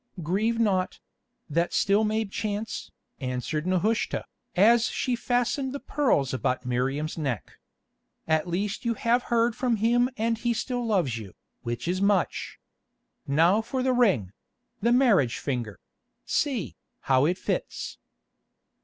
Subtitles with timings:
[0.23, 0.99] "Grieve not;
[1.47, 7.59] that still may chance," answered Nehushta, as she fastened the pearls about Miriam's neck.
[8.27, 12.57] "At least you have heard from him and he still loves you, which is much.
[13.27, 17.99] Now for the ring—the marriage finger—see, how it fits."